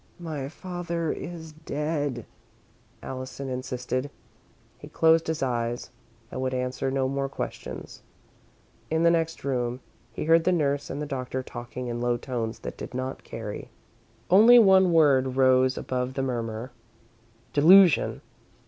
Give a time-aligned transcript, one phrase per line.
[0.17, 2.25] "My father is dead,"
[3.03, 4.09] Allison insisted.
[4.79, 5.91] He closed his eyes
[6.31, 8.01] and would answer no more questions.
[8.89, 9.79] In the next room,
[10.11, 13.69] he heard the nurse and the doctor talking in low tones that did not carry.
[14.31, 16.71] Only one word rose above the murmur:
[17.53, 18.21] "delusion."